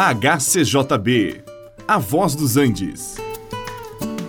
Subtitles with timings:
[0.00, 1.42] HCJB,
[1.88, 3.16] A Voz dos Andes.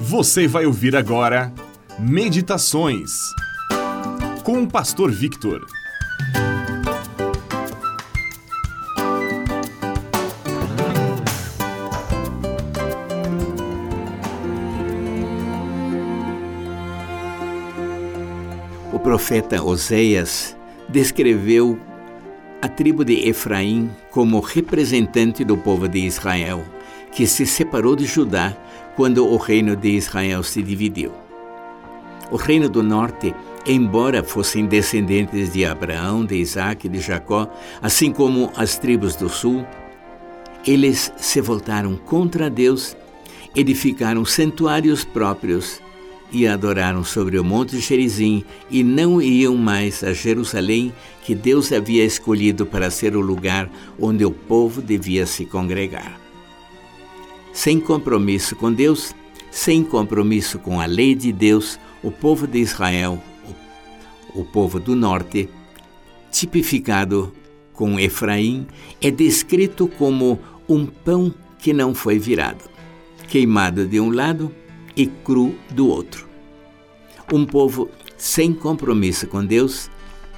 [0.01, 1.53] Você vai ouvir agora
[1.99, 3.11] Meditações
[4.43, 5.63] com o Pastor Victor.
[18.91, 20.57] O profeta Oséias
[20.89, 21.79] descreveu
[22.61, 26.63] a tribo de Efraim como representante do povo de Israel,
[27.11, 28.55] que se separou de Judá
[28.95, 31.11] quando o reino de Israel se dividiu.
[32.31, 33.33] O reino do norte,
[33.65, 37.49] embora fossem descendentes de Abraão, de Isaac e de Jacó,
[37.81, 39.65] assim como as tribos do sul,
[40.65, 42.95] eles se voltaram contra Deus,
[43.55, 45.81] edificaram santuários próprios
[46.31, 52.05] e adoraram sobre o monte Gerizim e não iam mais a Jerusalém, que Deus havia
[52.05, 56.19] escolhido para ser o lugar onde o povo devia se congregar.
[57.51, 59.13] Sem compromisso com Deus,
[59.51, 63.21] sem compromisso com a lei de Deus, o povo de Israel,
[64.33, 65.49] o, o povo do norte,
[66.31, 67.33] tipificado
[67.73, 68.67] com Efraim,
[69.01, 72.63] é descrito como um pão que não foi virado,
[73.27, 74.53] queimado de um lado
[74.95, 76.28] e cru do outro.
[77.31, 79.89] Um povo sem compromisso com Deus,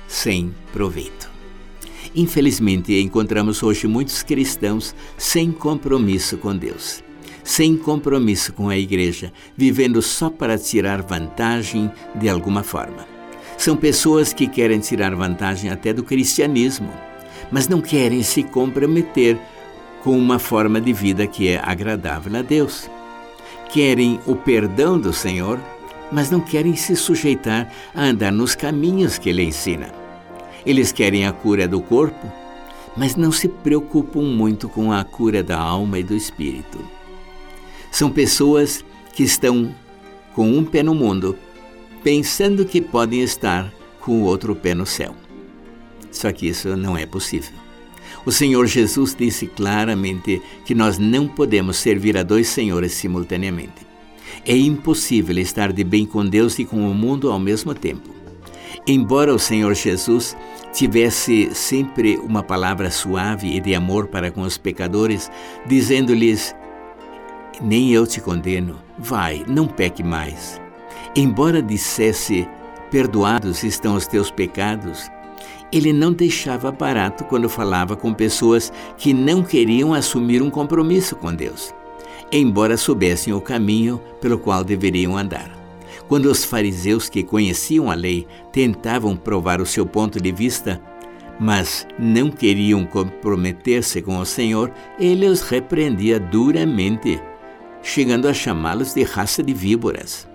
[0.08, 1.30] sem proveito.
[2.14, 7.02] Infelizmente, encontramos hoje muitos cristãos sem compromisso com Deus,
[7.44, 13.08] sem compromisso com a igreja, vivendo só para tirar vantagem de alguma forma.
[13.58, 16.92] São pessoas que querem tirar vantagem até do cristianismo,
[17.52, 19.40] mas não querem se comprometer
[20.04, 22.90] com uma forma de vida que é agradável a Deus
[23.72, 25.58] querem o perdão do Senhor,
[26.12, 29.92] mas não querem se sujeitar a andar nos caminhos que Ele ensina.
[30.66, 32.32] Eles querem a cura do corpo,
[32.96, 36.80] mas não se preocupam muito com a cura da alma e do espírito.
[37.92, 39.74] São pessoas que estão
[40.34, 41.38] com um pé no mundo,
[42.04, 45.16] pensando que podem estar com o outro pé no céu.
[46.12, 47.54] Só que isso não é possível.
[48.26, 53.91] O Senhor Jesus disse claramente que nós não podemos servir a dois senhores simultaneamente.
[54.46, 58.10] É impossível estar de bem com Deus e com o mundo ao mesmo tempo.
[58.88, 60.36] Embora o Senhor Jesus
[60.74, 65.30] tivesse sempre uma palavra suave e de amor para com os pecadores,
[65.68, 66.56] dizendo-lhes:
[67.62, 70.60] Nem eu te condeno, vai, não peque mais.
[71.16, 72.48] Embora dissesse:
[72.90, 75.10] Perdoados estão os teus pecados,
[75.72, 81.34] ele não deixava barato quando falava com pessoas que não queriam assumir um compromisso com
[81.34, 81.74] Deus,
[82.32, 85.58] embora soubessem o caminho pelo qual deveriam andar.
[86.08, 90.82] Quando os fariseus que conheciam a lei tentavam provar o seu ponto de vista,
[91.40, 97.22] mas não queriam comprometer-se com o Senhor, ele os repreendia duramente,
[97.82, 100.28] chegando a chamá-los de raça de víboras.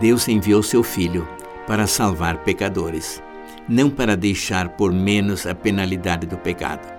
[0.00, 1.26] Deus enviou seu Filho
[1.66, 3.22] para salvar pecadores
[3.68, 6.93] não para deixar por menos a penalidade do pecado.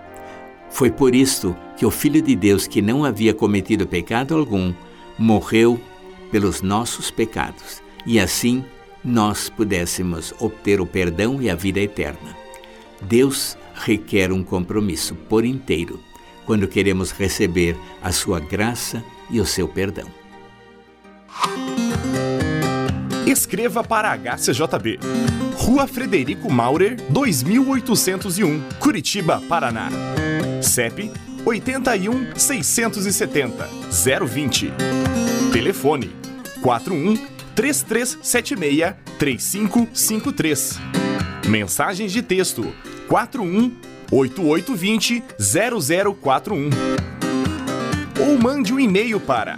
[0.75, 4.73] Foi por isto que o Filho de Deus, que não havia cometido pecado algum,
[5.17, 5.79] morreu
[6.29, 8.61] pelos nossos pecados, e assim
[9.01, 12.35] nós pudéssemos obter o perdão e a vida eterna.
[13.01, 15.97] Deus requer um compromisso por inteiro
[16.45, 20.24] quando queremos receber a sua graça e o seu perdão.
[23.25, 24.99] Escreva para a HCJB.
[25.57, 29.89] Rua Frederico Maurer, 2801, Curitiba, Paraná.
[30.61, 31.11] CEP
[31.43, 33.67] 81 670
[34.27, 34.71] 020.
[35.51, 36.11] Telefone
[36.61, 37.17] 41
[37.55, 40.79] 3376 3553.
[41.47, 42.71] Mensagens de texto
[43.07, 43.75] 41
[44.11, 46.69] 8820 0041.
[48.19, 49.57] Ou mande um e-mail para